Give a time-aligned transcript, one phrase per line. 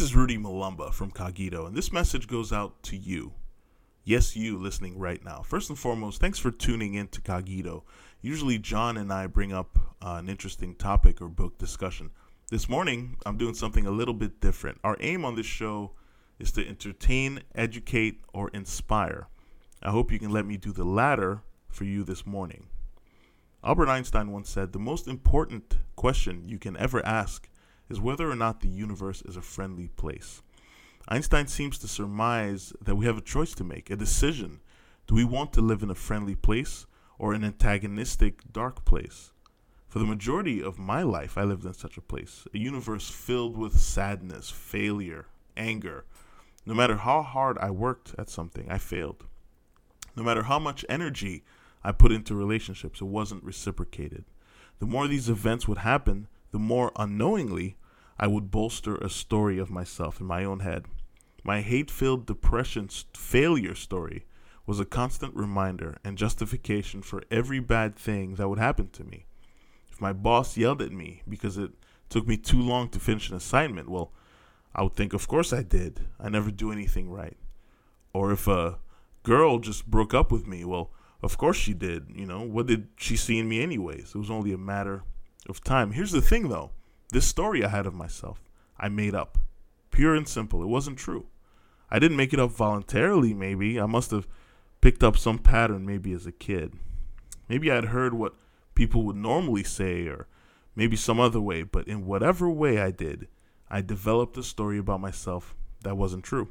[0.00, 3.34] This is Rudy Mulumba from Cogito, and this message goes out to you.
[4.02, 5.42] Yes, you listening right now.
[5.42, 7.84] First and foremost, thanks for tuning in to Cogito.
[8.22, 12.12] Usually, John and I bring up uh, an interesting topic or book discussion.
[12.50, 14.78] This morning, I'm doing something a little bit different.
[14.82, 15.90] Our aim on this show
[16.38, 19.28] is to entertain, educate, or inspire.
[19.82, 22.68] I hope you can let me do the latter for you this morning.
[23.62, 27.49] Albert Einstein once said the most important question you can ever ask
[27.90, 30.42] is whether or not the universe is a friendly place.
[31.08, 34.60] Einstein seems to surmise that we have a choice to make, a decision.
[35.06, 36.86] Do we want to live in a friendly place
[37.18, 39.32] or an antagonistic, dark place?
[39.88, 43.56] For the majority of my life, I lived in such a place, a universe filled
[43.56, 45.26] with sadness, failure,
[45.56, 46.04] anger.
[46.64, 49.24] No matter how hard I worked at something, I failed.
[50.14, 51.42] No matter how much energy
[51.82, 54.24] I put into relationships, it wasn't reciprocated.
[54.78, 57.76] The more these events would happen, the more unknowingly
[58.22, 60.84] I would bolster a story of myself in my own head.
[61.42, 64.26] My hate filled depression failure story
[64.66, 69.24] was a constant reminder and justification for every bad thing that would happen to me.
[69.90, 71.70] If my boss yelled at me because it
[72.10, 74.12] took me too long to finish an assignment, well,
[74.74, 76.06] I would think, of course I did.
[76.20, 77.38] I never do anything right.
[78.12, 78.80] Or if a
[79.22, 80.90] girl just broke up with me, well,
[81.22, 82.08] of course she did.
[82.14, 84.12] You know, what did she see in me, anyways?
[84.14, 85.04] It was only a matter
[85.48, 85.92] of time.
[85.92, 86.72] Here's the thing, though
[87.10, 88.40] this story I had of myself,
[88.78, 89.38] I made up.
[89.90, 90.62] Pure and simple.
[90.62, 91.26] It wasn't true.
[91.90, 93.80] I didn't make it up voluntarily, maybe.
[93.80, 94.28] I must have
[94.80, 96.74] picked up some pattern, maybe as a kid.
[97.48, 98.34] Maybe I had heard what
[98.74, 100.28] people would normally say, or
[100.76, 103.28] maybe some other way, but in whatever way I did,
[103.68, 106.48] I developed a story about myself that wasn't true.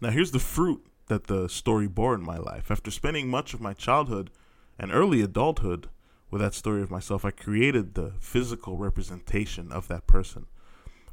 [0.00, 2.70] Now, here's the fruit that the story bore in my life.
[2.70, 4.30] After spending much of my childhood
[4.78, 5.88] and early adulthood
[6.30, 10.46] with that story of myself, I created the physical representation of that person.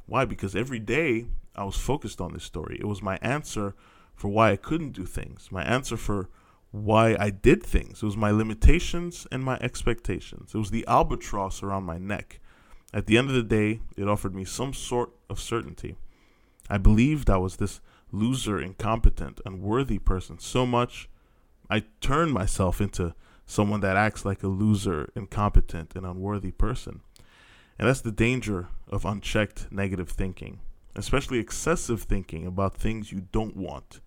[0.06, 0.24] Why?
[0.24, 2.78] Because every day I was focused on this story.
[2.80, 3.74] It was my answer
[4.14, 6.28] for why I couldn't do things, my answer for
[6.70, 8.02] why I did things.
[8.02, 10.54] It was my limitations and my expectations.
[10.54, 12.40] It was the albatross around my neck.
[12.92, 15.96] At the end of the day, it offered me some sort of certainty.
[16.70, 17.80] I believed I was this
[18.12, 21.08] loser, incompetent, unworthy person so much,
[21.70, 23.14] I turned myself into
[23.48, 27.00] someone that acts like a loser, incompetent, and unworthy person.
[27.78, 30.60] And that's the danger of unchecked negative thinking,
[30.94, 34.00] especially excessive thinking about things you don't want.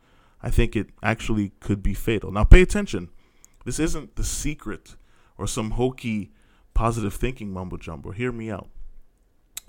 [0.44, 2.32] I think it actually could be fatal.
[2.32, 3.10] Now, pay attention.
[3.66, 4.96] This isn't the secret
[5.40, 6.32] or some hokey
[6.76, 8.12] positive thinking mumbo jumbo.
[8.12, 8.70] Hear me out.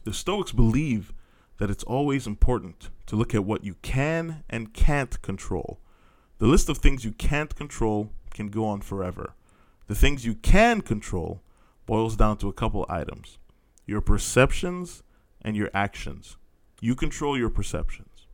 [0.04, 1.14] The Stoics believe
[1.56, 5.80] that it's always important to look at what you can and can't control.
[6.38, 9.34] The list of things you can't control can go on forever.
[9.92, 11.42] The things you can control
[11.84, 13.36] boils down to a couple items
[13.84, 15.02] your perceptions
[15.42, 16.38] and your actions.
[16.80, 18.26] You control your perceptions.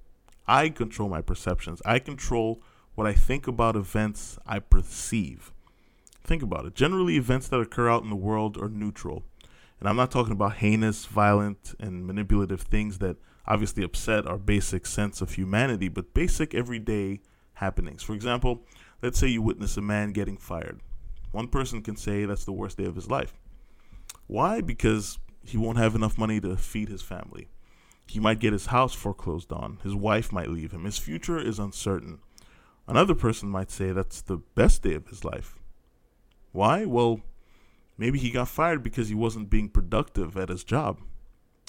[0.47, 1.83] I control my perceptions.
[1.85, 2.63] I control
[2.95, 5.53] what I think about events I perceive.
[6.23, 6.77] Think about it.
[6.77, 9.25] Generally, events that occur out in the world are neutral.
[9.81, 13.17] And I'm not talking about heinous, violent, and manipulative things that
[13.49, 17.19] obviously upset our basic sense of humanity, but basic everyday
[17.55, 18.05] happenings.
[18.05, 18.63] For example,
[19.03, 20.79] let's say you witness a man getting fired.
[21.31, 23.35] One person can say that's the worst day of his life.
[24.27, 24.61] Why?
[24.61, 27.49] Because he won't have enough money to feed his family.
[28.07, 29.79] He might get his house foreclosed on.
[29.83, 30.85] His wife might leave him.
[30.85, 32.21] His future is uncertain.
[32.87, 35.59] Another person might say that's the best day of his life.
[36.53, 36.87] Why?
[36.87, 37.21] Well,
[37.99, 40.99] maybe he got fired because he wasn't being productive at his job.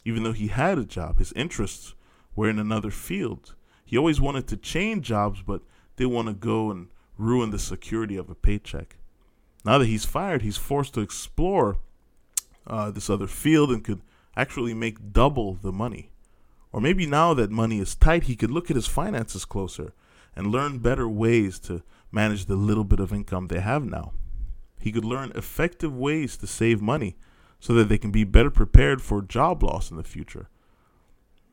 [0.06, 1.94] Even though he had a job, his interests
[2.36, 3.56] were in another field.
[3.84, 5.62] He always wanted to change jobs, but
[5.98, 6.88] didn't want to go and
[7.18, 8.96] ruin the security of a paycheck.
[9.66, 11.78] Now that he's fired, he's forced to explore
[12.66, 14.02] uh, this other field and could
[14.36, 16.12] actually make double the money.
[16.72, 19.94] Or maybe now that money is tight, he could look at his finances closer
[20.36, 21.81] and learn better ways to
[22.12, 24.14] manage the little bit of income they have now.
[24.80, 27.18] He could learn effective ways to save money
[27.59, 30.50] so that they can be better prepared for job loss in the future.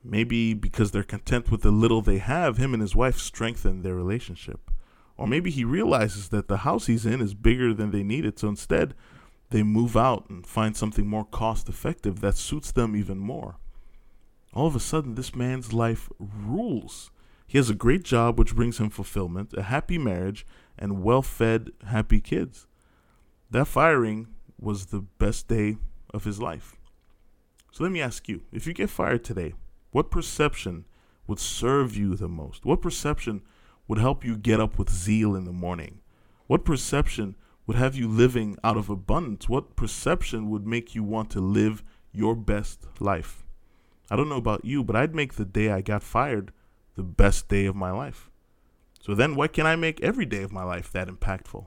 [0.04, 3.96] Maybe because they're content with the little they have, him and his wife strengthen their
[3.96, 4.70] relationship.
[5.16, 8.38] Or maybe he realizes that the house he's in is bigger than they need it,
[8.38, 8.94] so instead
[9.50, 13.56] they move out and find something more cost effective that suits them even more.
[14.52, 17.10] All of a sudden, this man's life rules.
[17.46, 20.46] He has a great job, which brings him fulfillment, a happy marriage,
[20.78, 22.66] and well fed, happy kids.
[23.50, 24.28] That firing
[24.58, 25.76] was the best day
[26.12, 26.76] of his life.
[27.70, 29.54] So let me ask you if you get fired today,
[29.92, 30.86] what perception
[31.26, 32.64] would serve you the most?
[32.64, 33.42] What perception
[33.88, 36.00] would help you get up with zeal in the morning?
[36.46, 37.36] What perception
[37.66, 39.48] would have you living out of abundance?
[39.48, 43.44] What perception would make you want to live your best life?
[44.10, 46.52] I don't know about you, but I'd make the day I got fired
[46.94, 48.30] the best day of my life.
[49.00, 51.66] So then, why can I make every day of my life that impactful?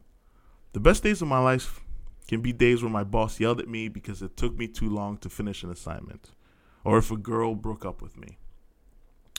[0.73, 1.81] The best days of my life
[2.27, 5.17] can be days where my boss yelled at me because it took me too long
[5.17, 6.31] to finish an assignment,
[6.83, 8.37] or if a girl broke up with me.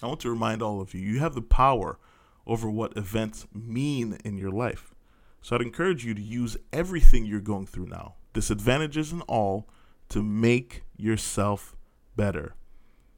[0.03, 1.99] I want to remind all of you you have the power
[2.47, 4.95] over what events mean in your life.
[5.43, 9.69] So I'd encourage you to use everything you're going through now, disadvantages and all,
[10.11, 11.77] to make yourself
[12.17, 12.55] better.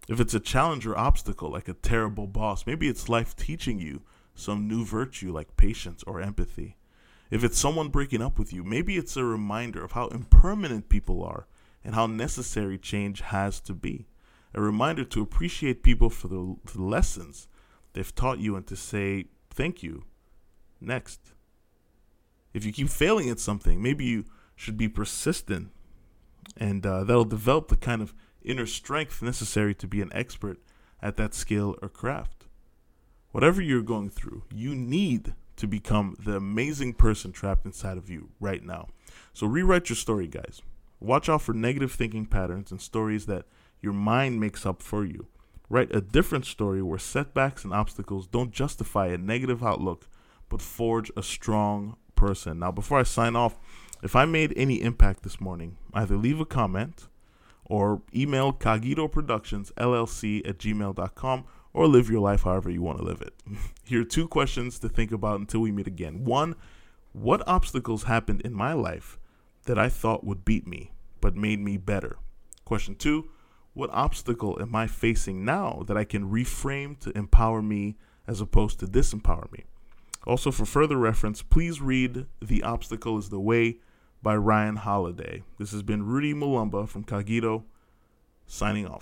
[0.08, 4.02] If it's a challenge or obstacle, like a terrible boss, maybe it's life teaching you
[4.34, 6.76] some new virtue like patience or empathy.
[7.30, 11.24] If it's someone breaking up with you, maybe it's a reminder of how impermanent people
[11.24, 11.46] are
[11.84, 14.06] and how necessary change has to be.
[14.54, 17.48] A reminder to appreciate people for the, the lessons
[17.92, 20.04] they've taught you and to say thank you
[20.80, 21.32] next.
[22.52, 24.24] If you keep failing at something, maybe you
[24.54, 25.70] should be persistent
[26.56, 30.58] and uh, that'll develop the kind of inner strength necessary to be an expert
[31.00, 32.46] at that skill or craft.
[33.30, 38.30] Whatever you're going through, you need to become the amazing person trapped inside of you
[38.40, 38.88] right now.
[39.32, 40.60] So rewrite your story, guys.
[41.00, 43.46] Watch out for negative thinking patterns and stories that
[43.80, 45.26] your mind makes up for you.
[45.72, 50.06] Write a different story where setbacks and obstacles don't justify a negative outlook,
[50.50, 52.58] but forge a strong person.
[52.58, 53.58] Now, before I sign off,
[54.02, 57.08] if I made any impact this morning, either leave a comment
[57.64, 63.04] or email Cogito Productions LLC at gmail.com or live your life however you want to
[63.04, 63.32] live it.
[63.86, 66.24] Here are two questions to think about until we meet again.
[66.26, 66.54] One,
[67.14, 69.18] what obstacles happened in my life
[69.64, 70.90] that I thought would beat me
[71.22, 72.18] but made me better?
[72.66, 73.30] Question two,
[73.74, 77.96] what obstacle am I facing now that I can reframe to empower me
[78.26, 79.64] as opposed to disempower me?
[80.24, 83.78] Also, for further reference, please read The Obstacle is the Way
[84.22, 85.42] by Ryan Holiday.
[85.58, 87.64] This has been Rudy Mulumba from Cogito,
[88.46, 89.00] signing off.